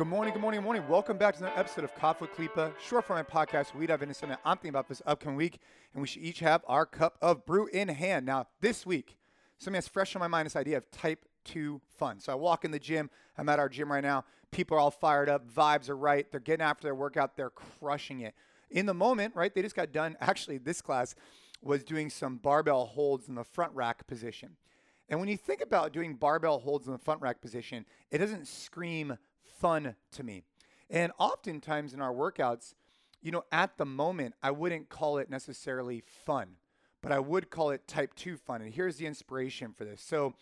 Good 0.00 0.08
morning, 0.08 0.32
good 0.32 0.40
morning, 0.40 0.60
good 0.60 0.64
morning. 0.64 0.88
Welcome 0.88 1.18
back 1.18 1.36
to 1.36 1.44
another 1.44 1.60
episode 1.60 1.84
of 1.84 2.20
with 2.22 2.32
Klipa, 2.32 2.72
short 2.78 3.04
format 3.04 3.28
podcast. 3.28 3.74
We 3.74 3.86
dive 3.86 4.00
into 4.00 4.14
something 4.14 4.38
I'm 4.46 4.56
thinking 4.56 4.70
about 4.70 4.88
this 4.88 5.02
upcoming 5.04 5.36
week, 5.36 5.58
and 5.92 6.00
we 6.00 6.08
should 6.08 6.22
each 6.22 6.38
have 6.38 6.64
our 6.66 6.86
cup 6.86 7.18
of 7.20 7.44
brew 7.44 7.66
in 7.66 7.88
hand. 7.88 8.24
Now, 8.24 8.46
this 8.62 8.86
week, 8.86 9.18
something 9.58 9.74
that's 9.74 9.88
fresh 9.88 10.16
on 10.16 10.20
my 10.20 10.26
mind, 10.26 10.46
this 10.46 10.56
idea 10.56 10.78
of 10.78 10.90
type 10.90 11.26
two 11.44 11.82
fun. 11.98 12.18
So 12.18 12.32
I 12.32 12.34
walk 12.34 12.64
in 12.64 12.70
the 12.70 12.78
gym. 12.78 13.10
I'm 13.36 13.46
at 13.50 13.58
our 13.58 13.68
gym 13.68 13.92
right 13.92 14.02
now. 14.02 14.24
People 14.50 14.78
are 14.78 14.80
all 14.80 14.90
fired 14.90 15.28
up. 15.28 15.46
Vibes 15.46 15.90
are 15.90 15.96
right. 15.98 16.26
They're 16.30 16.40
getting 16.40 16.64
after 16.64 16.84
their 16.84 16.94
workout. 16.94 17.36
They're 17.36 17.50
crushing 17.50 18.20
it. 18.20 18.34
In 18.70 18.86
the 18.86 18.94
moment, 18.94 19.36
right? 19.36 19.54
They 19.54 19.60
just 19.60 19.76
got 19.76 19.92
done. 19.92 20.16
Actually, 20.22 20.56
this 20.56 20.80
class 20.80 21.14
was 21.60 21.84
doing 21.84 22.08
some 22.08 22.38
barbell 22.38 22.86
holds 22.86 23.28
in 23.28 23.34
the 23.34 23.44
front 23.44 23.72
rack 23.74 24.06
position. 24.06 24.56
And 25.10 25.20
when 25.20 25.28
you 25.28 25.36
think 25.36 25.60
about 25.60 25.92
doing 25.92 26.14
barbell 26.14 26.58
holds 26.58 26.86
in 26.86 26.94
the 26.94 26.98
front 26.98 27.20
rack 27.20 27.42
position, 27.42 27.84
it 28.10 28.16
doesn't 28.16 28.48
scream 28.48 29.18
fun 29.58 29.94
to 30.12 30.22
me. 30.22 30.42
And 30.88 31.12
oftentimes 31.18 31.94
in 31.94 32.00
our 32.00 32.12
workouts, 32.12 32.74
you 33.22 33.30
know, 33.30 33.44
at 33.52 33.76
the 33.76 33.86
moment, 33.86 34.34
I 34.42 34.50
wouldn't 34.50 34.88
call 34.88 35.18
it 35.18 35.30
necessarily 35.30 36.02
fun, 36.24 36.56
but 37.02 37.12
I 37.12 37.18
would 37.18 37.50
call 37.50 37.70
it 37.70 37.86
type 37.86 38.14
2 38.14 38.36
fun. 38.36 38.62
And 38.62 38.72
here's 38.72 38.96
the 38.96 39.06
inspiration 39.06 39.72
for 39.72 39.84
this. 39.84 40.00
So 40.02 40.34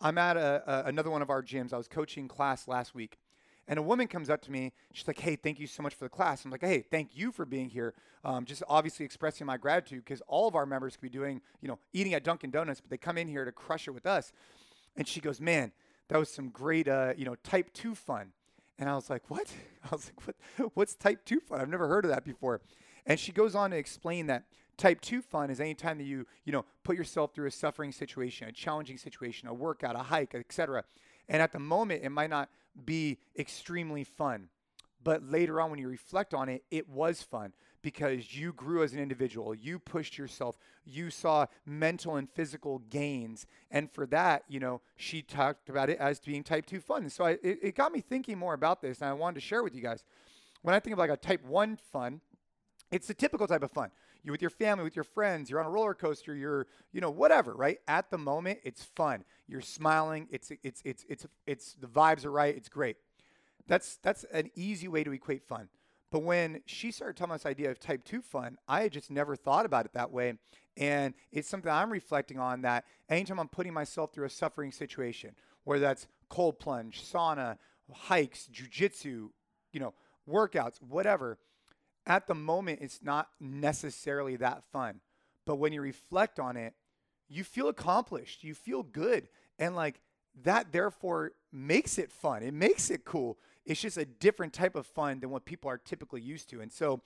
I'm 0.00 0.18
at 0.18 0.36
a, 0.36 0.62
a, 0.66 0.88
another 0.88 1.10
one 1.10 1.22
of 1.22 1.30
our 1.30 1.42
gyms. 1.42 1.72
I 1.72 1.76
was 1.76 1.88
coaching 1.88 2.28
class 2.28 2.66
last 2.66 2.94
week. 2.94 3.18
And 3.66 3.78
a 3.78 3.82
woman 3.82 4.08
comes 4.08 4.28
up 4.28 4.42
to 4.42 4.52
me. 4.52 4.72
She's 4.92 5.06
like, 5.06 5.18
"Hey, 5.18 5.36
thank 5.36 5.58
you 5.58 5.66
so 5.66 5.82
much 5.82 5.94
for 5.94 6.04
the 6.04 6.10
class." 6.10 6.44
I'm 6.44 6.50
like, 6.50 6.60
"Hey, 6.60 6.82
thank 6.82 7.16
you 7.16 7.32
for 7.32 7.46
being 7.46 7.70
here. 7.70 7.94
Um, 8.22 8.44
just 8.44 8.62
obviously 8.68 9.06
expressing 9.06 9.46
my 9.46 9.56
gratitude 9.56 10.04
because 10.04 10.20
all 10.26 10.46
of 10.46 10.54
our 10.54 10.66
members 10.66 10.96
could 10.96 11.02
be 11.02 11.08
doing, 11.08 11.40
you 11.62 11.68
know, 11.68 11.78
eating 11.94 12.12
at 12.12 12.24
Dunkin' 12.24 12.50
Donuts, 12.50 12.82
but 12.82 12.90
they 12.90 12.98
come 12.98 13.16
in 13.16 13.26
here 13.26 13.46
to 13.46 13.52
crush 13.52 13.88
it 13.88 13.92
with 13.92 14.04
us." 14.04 14.32
And 14.96 15.08
she 15.08 15.18
goes, 15.18 15.40
"Man, 15.40 15.72
that 16.08 16.18
was 16.18 16.30
some 16.30 16.50
great, 16.50 16.88
uh, 16.88 17.14
you 17.16 17.24
know, 17.24 17.36
type 17.36 17.72
two 17.72 17.94
fun." 17.94 18.32
And 18.78 18.88
I 18.88 18.94
was 18.94 19.08
like, 19.10 19.30
what? 19.30 19.52
I 19.84 19.88
was 19.90 20.10
like, 20.10 20.26
what, 20.26 20.70
what's 20.74 20.94
type 20.94 21.24
2 21.24 21.40
fun? 21.40 21.60
I've 21.60 21.68
never 21.68 21.88
heard 21.88 22.04
of 22.04 22.10
that 22.10 22.24
before. 22.24 22.60
And 23.06 23.20
she 23.20 23.32
goes 23.32 23.54
on 23.54 23.70
to 23.70 23.76
explain 23.76 24.26
that 24.26 24.44
type 24.76 25.00
2 25.00 25.22
fun 25.22 25.50
is 25.50 25.60
any 25.60 25.74
time 25.74 25.98
that 25.98 26.04
you, 26.04 26.26
you 26.44 26.52
know, 26.52 26.64
put 26.82 26.96
yourself 26.96 27.34
through 27.34 27.46
a 27.46 27.50
suffering 27.50 27.92
situation, 27.92 28.48
a 28.48 28.52
challenging 28.52 28.98
situation, 28.98 29.48
a 29.48 29.54
workout, 29.54 29.96
a 29.96 30.00
hike, 30.00 30.34
etc. 30.34 30.84
And 31.28 31.40
at 31.40 31.52
the 31.52 31.58
moment, 31.58 32.02
it 32.02 32.10
might 32.10 32.30
not 32.30 32.48
be 32.84 33.18
extremely 33.38 34.04
fun. 34.04 34.48
But 35.02 35.22
later 35.22 35.60
on, 35.60 35.70
when 35.70 35.78
you 35.78 35.88
reflect 35.88 36.32
on 36.32 36.48
it, 36.48 36.64
it 36.70 36.88
was 36.88 37.22
fun 37.22 37.52
because 37.84 38.34
you 38.34 38.54
grew 38.54 38.82
as 38.82 38.94
an 38.94 38.98
individual. 38.98 39.54
You 39.54 39.78
pushed 39.78 40.16
yourself. 40.16 40.58
You 40.86 41.10
saw 41.10 41.46
mental 41.66 42.16
and 42.16 42.28
physical 42.30 42.78
gains. 42.88 43.46
And 43.70 43.90
for 43.90 44.06
that, 44.06 44.42
you 44.48 44.58
know, 44.58 44.80
she 44.96 45.20
talked 45.20 45.68
about 45.68 45.90
it 45.90 45.98
as 45.98 46.18
being 46.18 46.42
type 46.42 46.64
2 46.64 46.80
fun. 46.80 47.10
so 47.10 47.26
I, 47.26 47.32
it, 47.42 47.58
it 47.62 47.74
got 47.76 47.92
me 47.92 48.00
thinking 48.00 48.38
more 48.38 48.54
about 48.54 48.80
this, 48.80 49.02
and 49.02 49.10
I 49.10 49.12
wanted 49.12 49.34
to 49.34 49.40
share 49.42 49.62
with 49.62 49.74
you 49.74 49.82
guys. 49.82 50.02
When 50.62 50.74
I 50.74 50.80
think 50.80 50.94
of 50.94 50.98
like 50.98 51.10
a 51.10 51.16
type 51.18 51.44
1 51.44 51.76
fun, 51.76 52.22
it's 52.90 53.06
the 53.06 53.14
typical 53.14 53.46
type 53.46 53.62
of 53.62 53.70
fun. 53.70 53.90
You're 54.22 54.32
with 54.32 54.40
your 54.40 54.50
family, 54.50 54.84
with 54.84 54.96
your 54.96 55.04
friends, 55.04 55.50
you're 55.50 55.60
on 55.60 55.66
a 55.66 55.70
roller 55.70 55.92
coaster, 55.92 56.34
you're, 56.34 56.66
you 56.90 57.02
know, 57.02 57.10
whatever, 57.10 57.52
right? 57.52 57.78
At 57.86 58.10
the 58.10 58.16
moment, 58.16 58.60
it's 58.64 58.82
fun. 58.82 59.24
You're 59.46 59.60
smiling, 59.60 60.26
it's 60.30 60.50
it's 60.62 60.80
it's 60.82 61.04
it's 61.06 61.26
it's 61.46 61.74
the 61.74 61.86
vibes 61.86 62.24
are 62.24 62.30
right, 62.30 62.56
it's 62.56 62.70
great. 62.70 62.96
That's 63.66 63.98
that's 64.02 64.24
an 64.32 64.50
easy 64.54 64.88
way 64.88 65.04
to 65.04 65.12
equate 65.12 65.42
fun. 65.46 65.68
But 66.14 66.22
when 66.22 66.60
she 66.64 66.92
started 66.92 67.16
telling 67.16 67.32
me 67.32 67.38
this 67.38 67.44
idea 67.44 67.72
of 67.72 67.80
type 67.80 68.04
2 68.04 68.22
fun, 68.22 68.56
I 68.68 68.82
had 68.82 68.92
just 68.92 69.10
never 69.10 69.34
thought 69.34 69.66
about 69.66 69.84
it 69.84 69.94
that 69.94 70.12
way. 70.12 70.34
And 70.76 71.12
it's 71.32 71.48
something 71.48 71.68
I'm 71.68 71.90
reflecting 71.90 72.38
on 72.38 72.62
that 72.62 72.84
anytime 73.08 73.40
I'm 73.40 73.48
putting 73.48 73.74
myself 73.74 74.12
through 74.12 74.26
a 74.26 74.30
suffering 74.30 74.70
situation, 74.70 75.34
whether 75.64 75.80
that's 75.80 76.06
cold 76.28 76.60
plunge, 76.60 77.02
sauna, 77.02 77.58
hikes, 77.92 78.48
jujitsu, 78.52 79.30
you 79.72 79.80
know, 79.80 79.92
workouts, 80.30 80.80
whatever, 80.80 81.36
at 82.06 82.28
the 82.28 82.34
moment, 82.36 82.78
it's 82.80 83.02
not 83.02 83.30
necessarily 83.40 84.36
that 84.36 84.62
fun. 84.72 85.00
But 85.44 85.56
when 85.56 85.72
you 85.72 85.80
reflect 85.80 86.38
on 86.38 86.56
it, 86.56 86.74
you 87.28 87.42
feel 87.42 87.66
accomplished, 87.66 88.44
you 88.44 88.54
feel 88.54 88.84
good. 88.84 89.26
And 89.58 89.74
like 89.74 90.00
that, 90.44 90.70
therefore, 90.70 91.32
makes 91.50 91.98
it 91.98 92.12
fun. 92.12 92.44
It 92.44 92.54
makes 92.54 92.88
it 92.88 93.04
cool 93.04 93.36
it's 93.64 93.80
just 93.80 93.96
a 93.96 94.04
different 94.04 94.52
type 94.52 94.76
of 94.76 94.86
fun 94.86 95.20
than 95.20 95.30
what 95.30 95.44
people 95.44 95.70
are 95.70 95.78
typically 95.78 96.20
used 96.20 96.50
to. 96.50 96.60
And 96.60 96.72
so, 96.72 97.00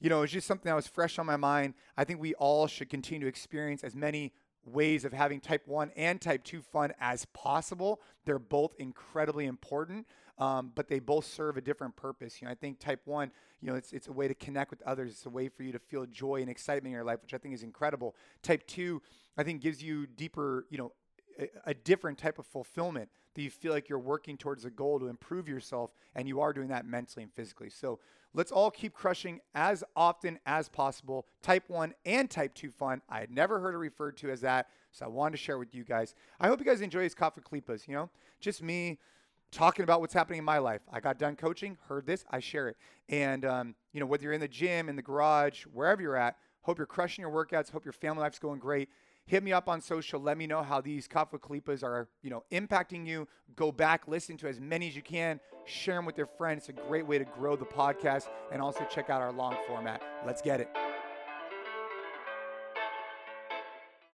you 0.00 0.08
know, 0.08 0.22
it's 0.22 0.32
just 0.32 0.46
something 0.46 0.68
that 0.68 0.74
was 0.74 0.86
fresh 0.86 1.18
on 1.18 1.26
my 1.26 1.36
mind. 1.36 1.74
I 1.96 2.04
think 2.04 2.20
we 2.20 2.34
all 2.34 2.66
should 2.66 2.88
continue 2.88 3.20
to 3.20 3.28
experience 3.28 3.84
as 3.84 3.94
many 3.94 4.32
ways 4.64 5.04
of 5.04 5.12
having 5.12 5.40
type 5.40 5.66
1 5.66 5.90
and 5.96 6.20
type 6.20 6.44
2 6.44 6.62
fun 6.62 6.92
as 7.00 7.26
possible. 7.26 8.00
They're 8.24 8.38
both 8.38 8.74
incredibly 8.78 9.46
important, 9.46 10.06
um, 10.38 10.72
but 10.74 10.88
they 10.88 10.98
both 10.98 11.24
serve 11.24 11.56
a 11.56 11.60
different 11.60 11.96
purpose. 11.96 12.40
You 12.40 12.46
know, 12.46 12.52
I 12.52 12.54
think 12.54 12.78
type 12.78 13.00
1, 13.04 13.30
you 13.60 13.70
know, 13.70 13.76
it's, 13.76 13.92
it's 13.92 14.08
a 14.08 14.12
way 14.12 14.28
to 14.28 14.34
connect 14.34 14.70
with 14.70 14.82
others. 14.82 15.10
It's 15.12 15.26
a 15.26 15.30
way 15.30 15.48
for 15.48 15.62
you 15.62 15.72
to 15.72 15.78
feel 15.78 16.06
joy 16.06 16.40
and 16.40 16.50
excitement 16.50 16.86
in 16.86 16.92
your 16.92 17.04
life, 17.04 17.20
which 17.22 17.34
I 17.34 17.38
think 17.38 17.54
is 17.54 17.62
incredible. 17.62 18.14
Type 18.42 18.66
2, 18.66 19.00
I 19.36 19.42
think 19.42 19.62
gives 19.62 19.82
you 19.82 20.06
deeper, 20.06 20.66
you 20.70 20.78
know, 20.78 20.92
a, 21.66 21.74
different 21.74 22.18
type 22.18 22.38
of 22.38 22.46
fulfillment 22.46 23.08
that 23.34 23.42
you 23.42 23.50
feel 23.50 23.72
like 23.72 23.88
you're 23.88 23.98
working 23.98 24.36
towards 24.36 24.64
a 24.64 24.70
goal 24.70 24.98
to 24.98 25.08
improve 25.08 25.48
yourself 25.48 25.94
and 26.14 26.28
you 26.28 26.40
are 26.40 26.52
doing 26.52 26.68
that 26.68 26.86
mentally 26.86 27.22
and 27.22 27.32
physically. 27.32 27.70
So 27.70 27.98
let's 28.34 28.52
all 28.52 28.70
keep 28.70 28.92
crushing 28.92 29.40
as 29.54 29.84
often 29.94 30.38
as 30.46 30.68
possible. 30.68 31.26
Type 31.42 31.64
1 31.68 31.94
and 32.04 32.30
type 32.30 32.54
2 32.54 32.70
fun. 32.70 33.02
I 33.08 33.20
had 33.20 33.30
never 33.30 33.60
heard 33.60 33.74
it 33.74 33.78
referred 33.78 34.16
to 34.18 34.30
as 34.30 34.40
that. 34.42 34.68
So 34.92 35.06
I 35.06 35.08
wanted 35.08 35.32
to 35.32 35.38
share 35.38 35.58
with 35.58 35.74
you 35.74 35.84
guys. 35.84 36.14
I 36.40 36.48
hope 36.48 36.58
you 36.58 36.66
guys 36.66 36.80
enjoy 36.80 37.02
these 37.02 37.14
Coffee 37.14 37.40
Klipas, 37.40 37.86
you 37.86 37.94
know, 37.94 38.10
just 38.40 38.62
me 38.62 38.98
talking 39.52 39.82
about 39.82 40.00
what's 40.00 40.14
happening 40.14 40.38
in 40.38 40.44
my 40.44 40.58
life. 40.58 40.82
I 40.92 41.00
got 41.00 41.18
done 41.18 41.36
coaching, 41.36 41.76
heard 41.88 42.06
this, 42.06 42.24
I 42.30 42.40
share 42.40 42.68
it. 42.68 42.76
And, 43.08 43.44
um, 43.44 43.74
you 43.92 44.00
know, 44.00 44.06
whether 44.06 44.24
you're 44.24 44.32
in 44.32 44.40
the 44.40 44.48
gym, 44.48 44.88
in 44.88 44.96
the 44.96 45.02
garage, 45.02 45.64
wherever 45.72 46.00
you're 46.02 46.16
at, 46.16 46.36
hope 46.62 46.78
you're 46.78 46.86
crushing 46.86 47.22
your 47.22 47.32
workouts, 47.32 47.70
hope 47.70 47.84
your 47.84 47.92
family 47.92 48.20
life's 48.20 48.38
going 48.38 48.60
great 48.60 48.88
hit 49.30 49.44
me 49.44 49.52
up 49.52 49.68
on 49.68 49.80
social. 49.80 50.20
Let 50.20 50.36
me 50.36 50.48
know 50.48 50.60
how 50.60 50.80
these 50.80 51.06
Coffee 51.06 51.38
Klipas 51.38 51.84
are, 51.84 52.08
you 52.20 52.30
know, 52.30 52.42
impacting 52.50 53.06
you. 53.06 53.28
Go 53.54 53.70
back, 53.70 54.08
listen 54.08 54.36
to 54.38 54.48
as 54.48 54.58
many 54.58 54.88
as 54.88 54.96
you 54.96 55.02
can, 55.02 55.38
share 55.66 55.94
them 55.94 56.04
with 56.04 56.18
your 56.18 56.26
friends. 56.26 56.68
It's 56.68 56.80
a 56.80 56.88
great 56.88 57.06
way 57.06 57.16
to 57.18 57.24
grow 57.24 57.54
the 57.54 57.64
podcast 57.64 58.28
and 58.50 58.60
also 58.60 58.84
check 58.90 59.08
out 59.08 59.22
our 59.22 59.32
long 59.32 59.56
format. 59.68 60.02
Let's 60.26 60.42
get 60.42 60.60
it. 60.60 60.89